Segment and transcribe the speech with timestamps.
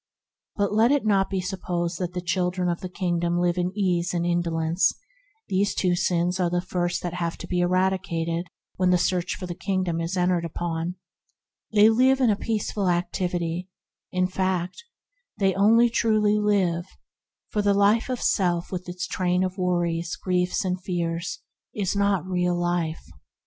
[0.55, 3.71] But let it not be supposed that the chil dren of the Kingdom live in
[3.75, 4.99] ease and indo lence, for
[5.49, 9.45] these two sins are the first that have to be eradicated when the search for
[9.45, 10.95] the Kingdom is entered upon;
[11.71, 13.69] they live in a peaceful activity;
[14.11, 14.83] in fact,
[15.37, 16.85] they only truly live,
[17.51, 21.41] for the life of self with its train of worries, griefs, and fears,
[21.75, 23.05] is not real life.